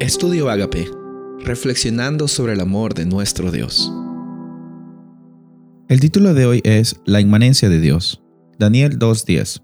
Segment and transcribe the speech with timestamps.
[0.00, 0.90] Estudio Agape,
[1.44, 3.92] reflexionando sobre el amor de nuestro Dios.
[5.88, 8.22] El título de hoy es La inmanencia de Dios.
[8.58, 9.60] Daniel 2.10.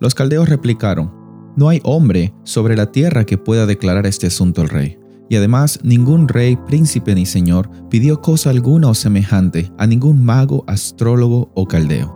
[0.00, 1.12] Los caldeos replicaron,
[1.56, 4.98] No hay hombre sobre la tierra que pueda declarar este asunto al rey.
[5.28, 10.64] Y además, ningún rey, príncipe ni señor pidió cosa alguna o semejante a ningún mago,
[10.66, 12.15] astrólogo o caldeo.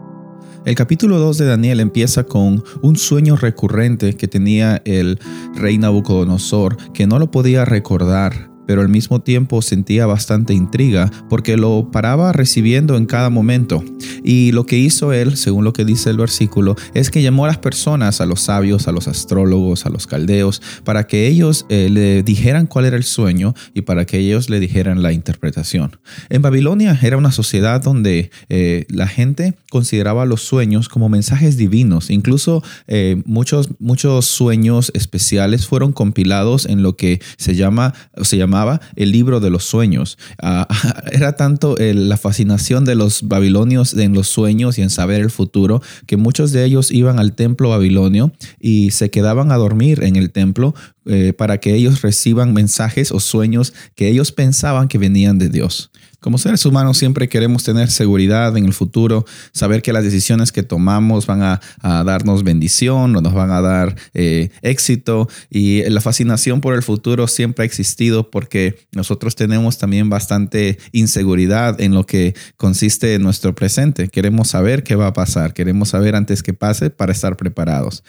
[0.66, 5.18] El capítulo 2 de Daniel empieza con un sueño recurrente que tenía el
[5.54, 11.56] rey Nabucodonosor, que no lo podía recordar pero al mismo tiempo sentía bastante intriga porque
[11.56, 13.84] lo paraba recibiendo en cada momento.
[14.22, 17.48] Y lo que hizo él, según lo que dice el versículo, es que llamó a
[17.48, 21.88] las personas, a los sabios, a los astrólogos, a los caldeos, para que ellos eh,
[21.90, 25.98] le dijeran cuál era el sueño y para que ellos le dijeran la interpretación.
[26.28, 32.10] En Babilonia era una sociedad donde eh, la gente consideraba los sueños como mensajes divinos.
[32.10, 38.59] Incluso eh, muchos, muchos sueños especiales fueron compilados en lo que se llama, se llama
[38.96, 40.18] el libro de los sueños.
[40.42, 40.66] Ah,
[41.12, 45.82] era tanto la fascinación de los babilonios en los sueños y en saber el futuro
[46.06, 50.30] que muchos de ellos iban al templo babilonio y se quedaban a dormir en el
[50.30, 50.74] templo
[51.12, 55.90] eh, para que ellos reciban mensajes o sueños que ellos pensaban que venían de Dios.
[56.20, 60.62] Como seres humanos siempre queremos tener seguridad en el futuro, saber que las decisiones que
[60.62, 66.60] tomamos van a, darnos bendición o nos van a dar eh, éxito y la fascinación
[66.60, 72.34] por el futuro siempre ha existido porque nosotros tenemos también bastante inseguridad en lo que
[72.56, 74.08] consiste en nuestro presente.
[74.08, 78.04] Queremos saber qué va a pasar, queremos saber antes que pase para estar preparados.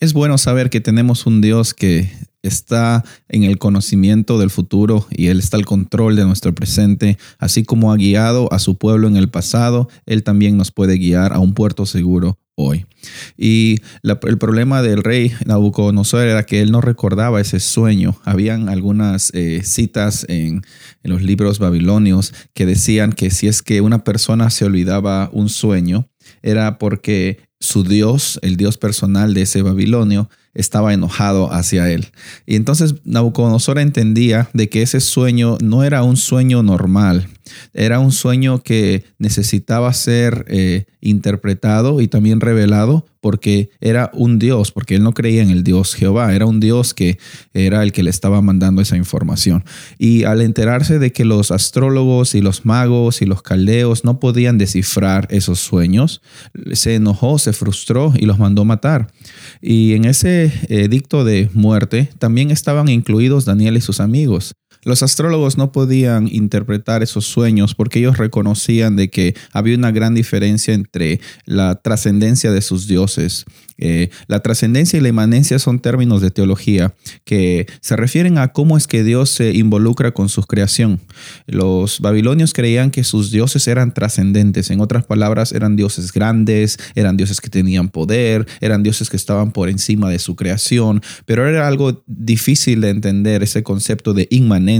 [0.00, 2.10] Es bueno saber que tenemos un Dios que
[2.46, 7.64] está en el conocimiento del futuro y Él está al control de nuestro presente, así
[7.64, 11.38] como ha guiado a su pueblo en el pasado, Él también nos puede guiar a
[11.38, 12.86] un puerto seguro hoy.
[13.36, 18.16] Y el problema del rey Nabucodonosor era que él no recordaba ese sueño.
[18.24, 20.62] Habían algunas eh, citas en,
[21.02, 25.48] en los libros babilonios que decían que si es que una persona se olvidaba un
[25.48, 26.08] sueño,
[26.42, 32.08] era porque su Dios, el Dios personal de ese Babilonio, estaba enojado hacia él.
[32.46, 37.28] Y entonces Nabucodonosor entendía de que ese sueño no era un sueño normal,
[37.72, 44.70] era un sueño que necesitaba ser eh, interpretado y también revelado porque era un Dios,
[44.70, 47.18] porque él no creía en el Dios Jehová, era un Dios que
[47.54, 49.64] era el que le estaba mandando esa información.
[49.96, 54.58] Y al enterarse de que los astrólogos y los magos y los caldeos no podían
[54.58, 56.20] descifrar esos sueños,
[56.74, 59.08] se enojó, se frustró y los mandó matar.
[59.62, 64.54] Y en ese edicto de muerte también estaban incluidos Daniel y sus amigos.
[64.84, 70.14] Los astrólogos no podían interpretar esos sueños porque ellos reconocían de que había una gran
[70.14, 73.46] diferencia entre la trascendencia de sus dioses.
[73.76, 76.94] Eh, la trascendencia y la inmanencia son términos de teología
[77.24, 81.00] que se refieren a cómo es que Dios se involucra con su creación.
[81.46, 87.16] Los babilonios creían que sus dioses eran trascendentes, en otras palabras, eran dioses grandes, eran
[87.16, 91.66] dioses que tenían poder, eran dioses que estaban por encima de su creación, pero era
[91.66, 94.73] algo difícil de entender ese concepto de inmanencia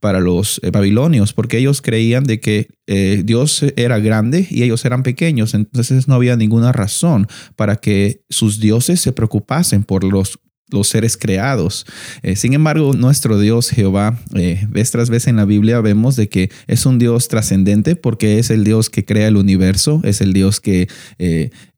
[0.00, 4.84] para los eh, babilonios, porque ellos creían de que eh, Dios era grande y ellos
[4.84, 10.38] eran pequeños, entonces no había ninguna razón para que sus dioses se preocupasen por los
[10.70, 11.86] los seres creados.
[12.22, 16.28] Eh, sin embargo, nuestro Dios Jehová, eh, vez tras vez en la Biblia vemos de
[16.28, 20.34] que es un Dios trascendente porque es el Dios que crea el universo, es el
[20.34, 20.86] Dios que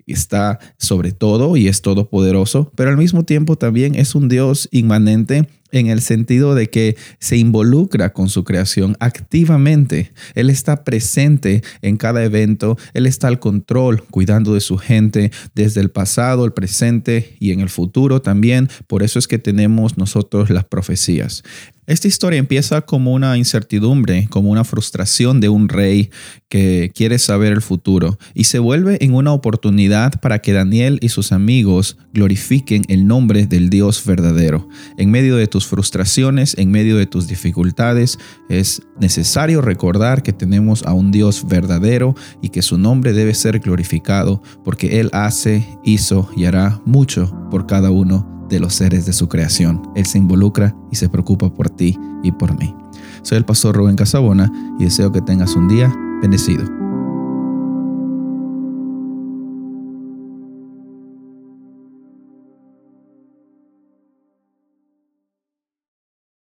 [0.06, 5.46] está sobre todo y es todopoderoso, pero al mismo tiempo también es un Dios inmanente
[5.72, 10.12] en el sentido de que se involucra con su creación activamente.
[10.34, 15.80] Él está presente en cada evento, Él está al control, cuidando de su gente desde
[15.80, 18.68] el pasado, el presente y en el futuro también.
[18.86, 21.42] Por eso es que tenemos nosotros las profecías.
[21.90, 26.10] Esta historia empieza como una incertidumbre, como una frustración de un rey
[26.48, 31.08] que quiere saber el futuro y se vuelve en una oportunidad para que Daniel y
[31.08, 34.68] sus amigos glorifiquen el nombre del Dios verdadero.
[34.98, 40.84] En medio de tus frustraciones, en medio de tus dificultades, es necesario recordar que tenemos
[40.84, 46.30] a un Dios verdadero y que su nombre debe ser glorificado porque Él hace, hizo
[46.36, 49.90] y hará mucho por cada uno de los seres de su creación.
[49.94, 52.74] Él se involucra y se preocupa por ti y por mí.
[53.22, 56.79] Soy el pastor Rubén Casabona y deseo que tengas un día bendecido.